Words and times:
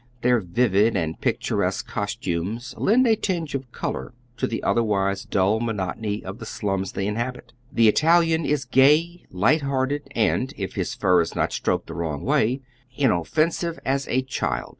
Their 0.23 0.39
vivid 0.39 0.97
and 0.97 1.21
picturesque 1.21 1.87
costumes 1.87 2.73
lend 2.75 3.05
a 3.05 3.15
tinge 3.15 3.53
of 3.53 3.71
color 3.71 4.15
to 4.37 4.47
the 4.47 4.63
otherwise 4.63 5.25
dull 5.25 5.59
monot 5.59 5.97
ony 5.97 6.23
of 6.25 6.39
the 6.39 6.45
slums 6.47 6.93
they 6.93 7.05
inhabit. 7.05 7.53
The 7.71 7.87
Italian 7.87 8.43
is 8.43 8.65
gay, 8.65 9.25
light 9.29 9.61
hearted 9.61 10.07
and, 10.15 10.55
if 10.57 10.73
his 10.73 10.95
fur 10.95 11.21
is 11.21 11.35
not 11.35 11.53
stroked 11.53 11.85
the 11.85 11.93
wrong 11.93 12.23
way, 12.23 12.61
in 12.97 13.11
offensive 13.11 13.77
as 13.85 14.07
a 14.07 14.23
child. 14.23 14.69